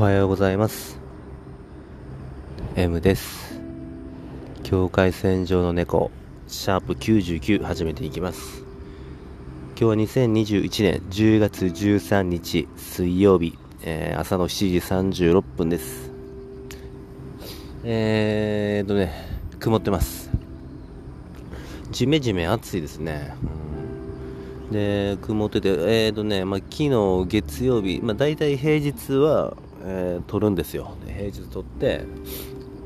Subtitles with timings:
[0.00, 0.98] おはようございます。
[2.74, 3.60] M です。
[4.62, 6.10] 境界線上の猫
[6.48, 8.64] シャープ99始めていきます。
[9.76, 16.10] 今日は2021年10月13日水曜日、えー、朝の7時36分です。
[17.84, 19.12] えーとね
[19.58, 20.30] 曇ってます。
[21.90, 23.34] じめじめ暑いですね、
[24.64, 30.94] うん、で曇っててえーとね、まあ、昨日月曜日、まあ、大体平日はえー、撮るんですよ。
[31.06, 32.04] 平日撮って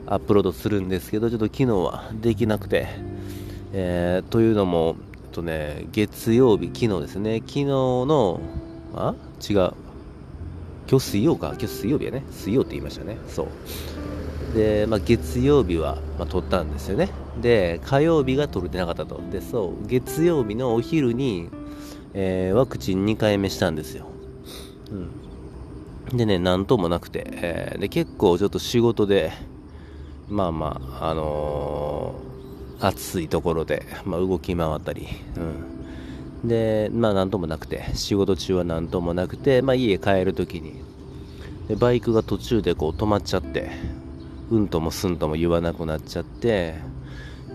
[0.06, 2.88] アップロードするんですけどちょっと昨日はできなくて、
[3.72, 7.38] えー、というのも、えっとね、月曜日昨日ですね。
[7.40, 8.40] 昨日の
[8.94, 9.14] あ？
[9.40, 9.56] 違う。
[10.88, 11.48] 今日水曜か。
[11.58, 12.22] 今日水曜日やね。
[12.30, 13.16] 水曜って言いましたね。
[13.26, 13.48] そ
[14.52, 14.56] う。
[14.56, 17.10] で、まあ、月曜日は、まあ、撮ったんですよね。
[17.40, 19.20] で火曜日が撮れてなかったと。
[19.32, 19.86] でそう。
[19.86, 21.48] 月曜日のお昼に、
[22.12, 24.06] えー、ワクチン2回目したんですよ、
[24.92, 25.10] うん、
[26.16, 29.32] でね、なんともなくて、えー、で結構ちょっと仕事で、
[30.28, 35.08] まあまあ、あのー、暑いところで、まあ、動き回ったり、
[36.42, 40.82] うん、で、まあなんともなくて、仕事中はなんともなくて、まあ家帰るときに、
[41.68, 43.70] でバイクが途中でこう止まっちゃって、
[44.50, 46.74] うんともすんとも言わなくなっちゃって、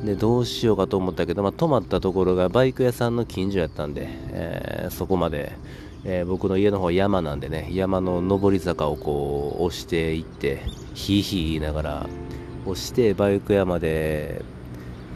[0.03, 5.51] でどうしようかと思ったけど、まあ、止まったところがバイク屋さんの近所やったんで、えー、そこまで
[6.05, 10.61] えー、僕の家の方山なんでね山の上り坂をこう押していって
[10.93, 12.09] ヒーヒー言いながら
[12.65, 14.43] 押してバイク屋まで、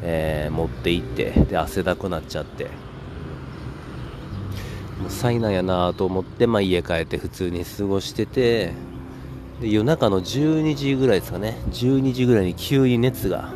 [0.01, 2.67] えー、持って行ってで汗だくなっちゃって。
[5.03, 8.71] もう災難やなと思って、まあ、家帰って普通に過ごしてて
[9.59, 11.57] で夜中の12時ぐらいですかね。
[11.71, 13.51] 12時ぐらいに急に熱が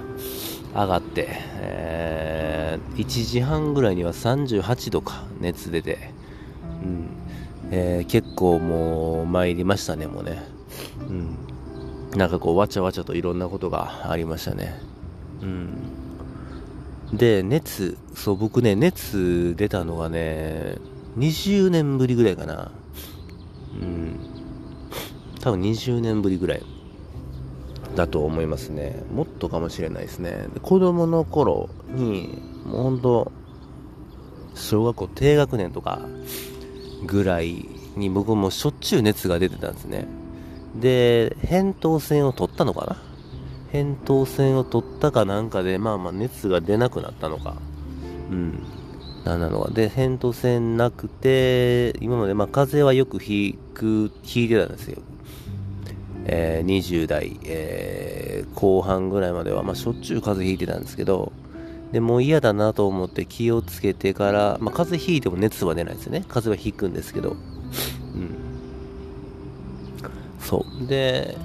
[0.74, 1.28] 上がって、
[1.60, 6.17] えー、1時半ぐらいには38度か熱出て。
[6.84, 7.18] うん
[7.70, 10.42] えー、結構もう参りましたね、もうね。
[11.10, 11.38] うん。
[12.18, 14.80] なんかこう、わちゃわちゃといろんなことがありましたね。
[15.42, 17.18] うん。
[17.18, 20.78] で、熱、そう、僕ね、熱出たのがね、
[21.18, 22.72] 20年ぶりぐらいかな。
[23.82, 24.20] うん。
[25.42, 26.62] 多分20年ぶりぐらい
[27.96, 29.04] だと思いますね。
[29.12, 30.48] もっとかもしれないですね。
[30.54, 33.32] で子供の頃に、もうほんと、
[34.56, 36.02] 小学校低学年とか、
[37.06, 37.66] ぐらい
[37.96, 40.08] に僕もしょっちゅう熱が出てたんですね。
[40.76, 42.98] で、扁桃腺を取ったのかな？
[43.74, 47.56] 扁桃腺を取ったかなんかで、まあまあ熱が出なくなったのか。
[48.32, 48.64] うん。
[49.26, 49.72] なんなのか。
[49.72, 55.02] で、扁桃腺なくて、今までまあ風邪はよくひく、ひいてたんですよ。
[56.30, 61.32] えー、20代、えー、後半ぐらいまでは、まあ、しょっちゅう風邪ひいてたんですけど、
[61.92, 66.26] でもう嫌だなと思って気をつけてから、まあ、風邪ひいても熱は出ないですよね。
[66.28, 67.32] 風邪はひくんですけど。
[67.32, 68.36] うん。
[70.40, 70.88] そう。
[70.88, 71.38] で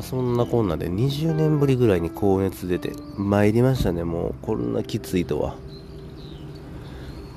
[0.00, 4.34] そんなこんなで20年ぶりぐらいに高熱出て参りましたねもう。
[4.40, 5.56] こんなきついとは。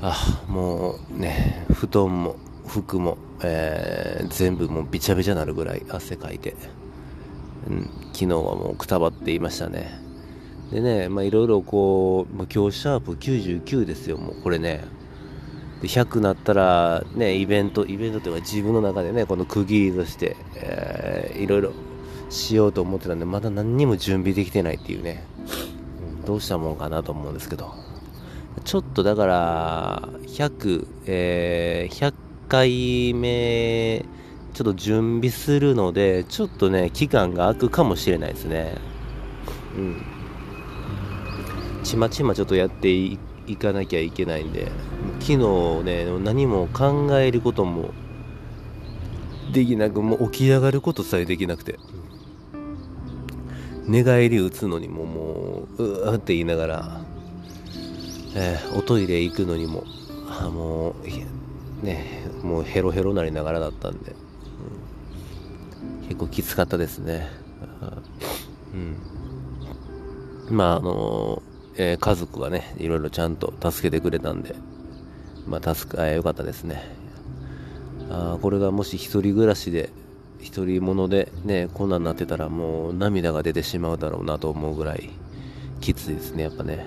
[0.02, 2.36] あもうね布団も
[2.68, 6.56] 服も、えー、全部もうびちゃびちゃなるぐらい汗かいて、
[7.70, 10.05] うん、昨日はもうくたばっていましたね。
[10.72, 14.84] でね、まあいろいろこう、まあ、今日シャープ99ですよ、もうこれね。
[15.82, 21.72] で100なったら、ね、イベント、イベントというか自分の中でね、この区切りとして、えー、いろいろ
[22.30, 25.24] しようと思ってたんで、まだ何にも準備できてないっていうね、
[26.26, 27.74] どうしたもんかなと思うんですけど。
[28.64, 32.14] ちょっとだから、100、えー、100
[32.48, 34.06] 回目、
[34.54, 38.76] ちょっと準備するので、ちょっとね、期間が空くかもしれないですね。
[39.78, 40.15] うん。
[41.86, 43.20] ちまちまちょっとやってい
[43.60, 44.72] かなきゃいけないんで
[45.20, 47.92] 昨日ね何も考えることも
[49.54, 51.80] できなくもう起き上がることさえできなくて。
[53.88, 57.02] 寝返り打つのにももううーって言いながら、
[58.36, 59.84] えー、おトイレ行くのにも
[60.28, 60.96] あも
[61.84, 64.16] うねもうヘロヘロなりながらだったんで、
[66.02, 67.30] うん、結構きつかったですね。
[68.74, 68.98] うん。
[70.50, 74.56] まああのーえー、家族がね、いろいろちゃんと助けてくれたんで、
[75.48, 76.84] まあ、助か、えー、よかったですね。
[78.10, 79.90] あこれがもし一人暮らしで、
[80.40, 85.10] 一人者でね、こんなんなってたらもう涙が出てしまうだろうなと思うぐらい
[85.82, 86.86] きついですね、やっぱね。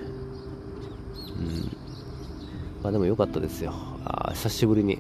[1.39, 1.77] うん。
[2.83, 3.73] まあでもよかったですよ。
[4.05, 4.99] あ久しぶりに、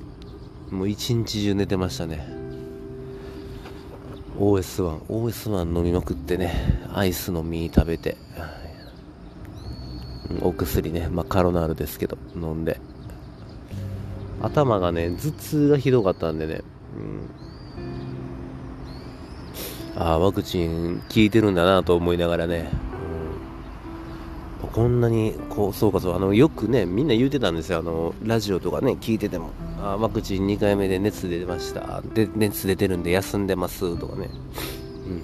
[0.70, 2.26] もう一日中寝てましたね。
[4.38, 6.52] OS1、OS1 飲みまくってね、
[6.92, 8.16] アイスの実食べて、
[10.42, 12.80] お薬ね、まあ、カロナールですけど、飲んで。
[14.40, 16.62] 頭がね、頭痛がひどかったんでね、
[19.96, 22.70] ああワクチン効いてるんだなと思いながらね、
[24.62, 26.14] うん、こんなにこうそうかそう。
[26.14, 27.80] あのよくねみんな言うてたんですよ。
[27.80, 29.50] あのラジオとかね聞いてても。
[29.82, 32.00] あワクチン2回目で熱出てました。
[32.14, 33.98] で熱出てるんで休んでます。
[33.98, 34.30] とかね、
[35.08, 35.22] うん、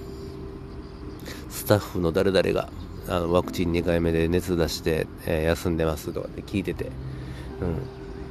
[1.49, 2.69] スタッフの誰々が
[3.07, 6.85] あのワクチン2回目で熱出して、えー、休んでますとかって聞いてて、
[7.61, 7.69] うん。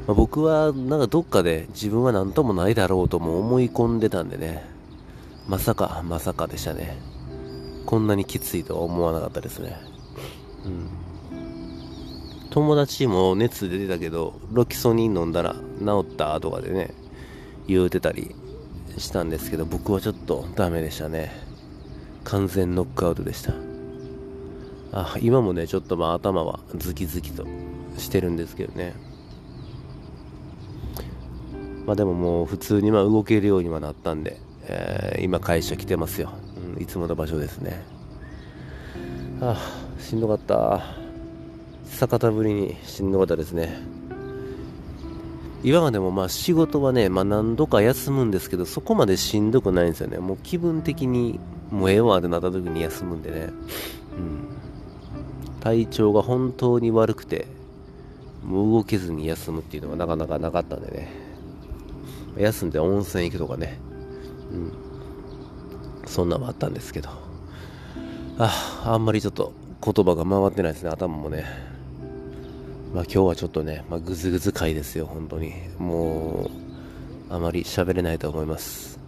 [0.07, 4.65] まあ、僕はなんかどっかで自分は何ともないだろうとも思い込んでたんでね。
[5.49, 6.99] まさかまさかでしたね。
[7.87, 9.77] こんなにきついとは思わなかったですね。
[10.65, 10.89] うん。
[12.51, 16.95] 友達も熱出てたけどロキソニン飲んだら治ったとかでね
[17.67, 18.35] 言うてたり
[18.97, 21.33] したんですけど僕はちょっとダメでしたね。
[22.25, 23.74] 完全ノックアウトでした。
[24.97, 27.45] あ今もねちょっとまあ頭はズキズキと
[27.99, 28.95] してるんですけどね。
[31.85, 36.33] まあでももう普通にま動けるようにはなったんで、えー、今会社来てますよ、
[36.77, 37.83] うん、いつもの場所ですね。
[39.41, 39.59] あ
[39.99, 41.05] しんどかった。
[41.85, 43.81] 酒田ぶりにしんどかったですね。
[45.65, 50.19] 今までもまあ仕事はね、まあ、何度か休むんですけどそこまでしんどくないんですよね。
[50.19, 53.51] もう気分的にもうええわってなった時に休むんでね。
[55.65, 57.47] 体調が本当に悪くて
[58.45, 61.09] もう動けずに休むっていうのがなかなかなかったんでね。
[62.37, 63.79] 休んで温泉行くとかね。
[64.53, 64.73] うん。
[66.07, 67.09] そんなのもあったんですけど。
[68.39, 70.91] ああんまりちょっと言葉が回ってないですね。
[70.91, 71.47] 頭もね。
[72.93, 75.55] まあ今日はちょっとね、まあ、ぐずぐず回ですよ本当に。
[75.79, 76.51] も
[77.31, 78.99] うあまり喋れないと思います。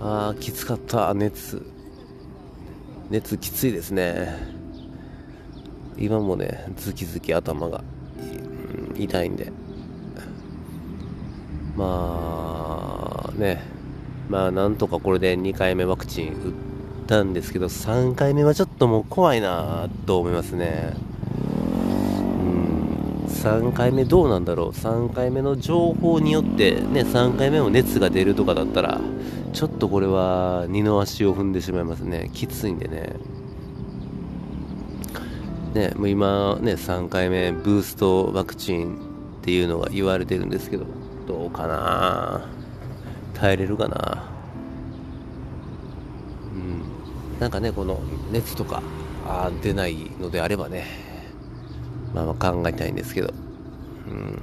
[0.00, 1.14] ああきつかった。
[1.14, 1.64] 熱。
[3.10, 4.61] 熱きついですね。
[5.98, 7.82] 今もねズキズキ頭が、
[8.94, 9.52] うん、痛いんで。
[11.76, 13.62] まあね。
[14.28, 16.52] まあなんとかこれで2回目ワクチン打っ
[17.06, 20.94] たんですけど3回目はちょっともう怖いなと思いますね。
[21.36, 23.26] うん。
[23.26, 24.70] 3回目どうなんだろう。
[24.70, 29.00] 3回目の情報によってね3回目も熱が出るとかだったら
[29.52, 32.30] ちょっとこれは二の足を踏んでしまいますね。
[32.32, 33.16] きついんでね。
[35.72, 38.98] ね、もう今ね、3回目ブーストワクチンっ
[39.42, 40.84] ていうのが言われてるんですけど、
[41.26, 42.46] どうかな？
[43.32, 44.28] 耐えれるかな？
[46.52, 47.40] うん。
[47.40, 48.82] なんかね、この熱とか
[49.26, 50.86] あ出ないのであればね、
[52.14, 53.32] まあまあ考えたいんですけど、
[54.08, 54.38] うん。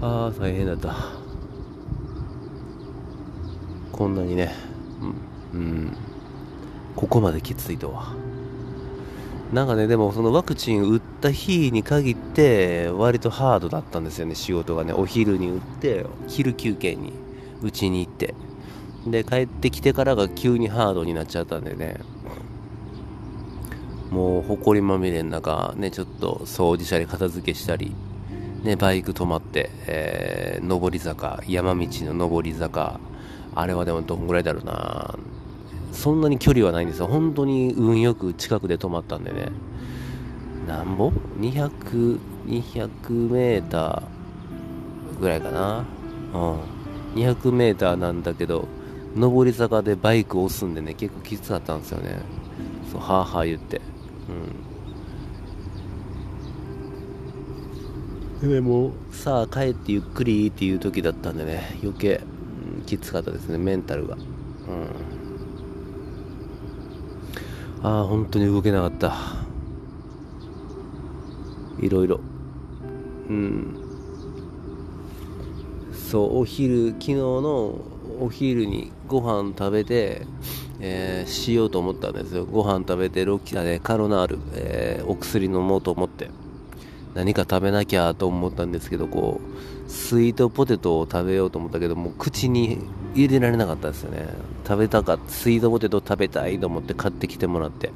[0.00, 0.94] ああ、大変だった。
[3.92, 4.50] こんなにね、
[5.52, 5.96] うん、うん、
[6.96, 8.14] ここまできついとは。
[9.54, 14.92] なんかね、でもそのワクチン打った日に限って割とハードだったんですよね、仕事がね。
[14.92, 17.12] お昼に打って、昼休憩に
[17.62, 18.34] 打ちに行って。
[19.06, 22.00] で、帰ってきてからが急にハードになっちゃったんでね。
[24.10, 27.94] もう、埃まみれの中、ね、ちょっと掃除したり片付けしたり、
[28.64, 32.98] ね、バイク止まって、えー、上り坂、山道の上り坂、
[33.54, 35.14] あれはでもどんぐらいだろうな
[35.94, 37.06] そんなに距離はないんですよ。
[37.06, 39.48] 本当に運よく近くで止まったんでね。
[40.66, 45.84] なんぼ ?200、200メーターぐらいかな。
[46.34, 46.58] うん。
[47.14, 48.66] 200メーターなんだけど、
[49.16, 52.18] 上り坂でバイクを押すんでね、結構きつかったんですよね。
[52.90, 53.80] そう、はあはあ言って。
[58.42, 58.50] うん。
[58.50, 62.20] でも、さあ帰ってゆっくりっていう時だったんでね、余計、
[62.78, 64.16] うん、きつかったですね、メンタルが。
[64.16, 65.03] うん。
[67.84, 69.14] ああ本当に動けなかった。
[71.80, 72.18] いろいろ
[73.28, 73.76] うん。
[75.92, 77.74] そうお昼昨日の
[78.20, 80.26] お昼にご飯食べて、
[80.80, 82.46] えー、しようと思ったんですよ。
[82.46, 86.30] ご飯食べてロキアでカロナール、えー、お薬飲もうと思って。
[87.12, 89.40] 何か食べなきゃと思ったんですけどこ
[89.86, 92.78] うスイートポテトを食べようと思ったけども口に
[93.14, 94.28] 入れられなかったですよね。
[94.66, 95.30] 食べたかった。
[95.30, 97.90] スイートポテト食べたいと思って買ってきてもらって。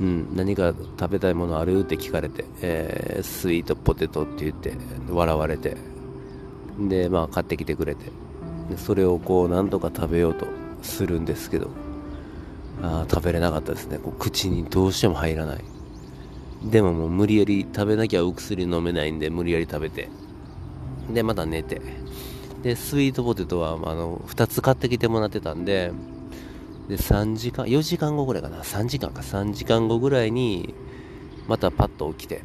[0.00, 1.80] うん何か食べたいものある？
[1.80, 4.72] って聞かれて、えー、スイートポテトって言って
[5.08, 5.76] 笑われて。
[6.78, 8.10] でまあ買ってきてくれて。
[8.76, 10.46] それをこう何とか食べようと
[10.82, 11.70] するんですけど。
[12.82, 13.98] あ食べれなかったですね。
[13.98, 15.64] こう口にどうしても入らない。
[16.64, 20.08] でももう無理やり食べなきゃお薬飲めないんで無理やり食べて。
[21.12, 21.80] でまた寝て。
[22.62, 25.92] で、スイートポテトは、あの、2つ買ってきてもらってたんで、
[26.88, 30.74] で、3時間、4時間後ぐらいかな、3時間か、3時間後ぐらいに、
[31.48, 32.42] またパッと起きて、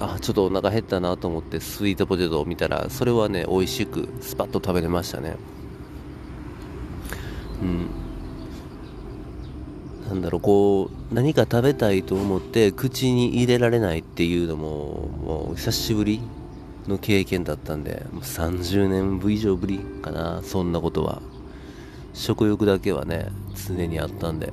[0.00, 5.36] あ、ちょっとお腹減ったなと思ってスイートポテトを見たら、それはね、美味しく、スパッと食べれましたね。
[7.62, 8.04] うん。
[10.08, 16.20] なんだろうこう何か食べたいと思って口に入れられないっていうのももう久しぶり
[16.88, 21.22] の経験だったんでもう30年以上ぶりかなそんなことは。
[22.12, 23.32] 食欲だけはね
[23.66, 24.52] 常にあったんで。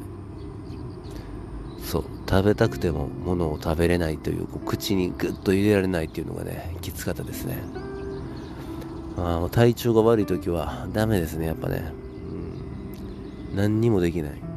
[1.84, 7.58] そう食べたくても物を食べれないというこう口にグッと入れられないっていうのがねきつかったですね。
[9.18, 11.92] あ体調が悪い時はダメですねやっぱね、
[13.52, 14.51] うん、何にもできない。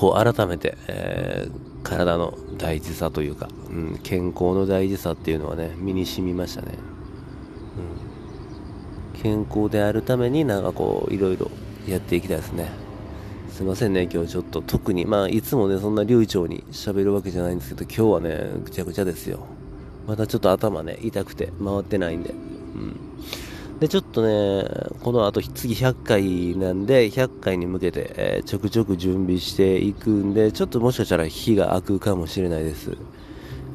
[0.00, 6.78] こう改めて、えー、体の大事さというか、うん、健康の大事さっていうのはね身に染みましたね、
[9.14, 11.50] うん、健康であるためになんかこういろいろ
[11.86, 12.70] やっていきたいですね。
[13.52, 14.62] すいませんね今日ちょっと。
[14.62, 19.40] 特にまあいつもねそんな流暢に喋るわけじゃないんですけど今日はねぐちゃぐちゃですよ。
[20.06, 22.30] またちょっと頭ね痛くて回ってないんで。
[22.30, 22.32] う
[22.78, 22.98] ん。
[23.80, 24.64] で、ちょっとね、
[25.02, 32.96] この後次100回なんで、100回に向けて、えー、ちょくちょく準備していくんで、ちょっともしかしたら火が空くかもしれないです。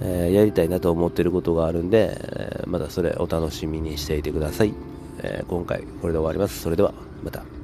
[0.01, 4.73] えー、やりたいなと思ってることがあるんで、えー、またそれお楽しみにしていてください。
[5.23, 6.61] え今回これで終わります。
[6.61, 6.93] それでは、
[7.23, 7.54] また。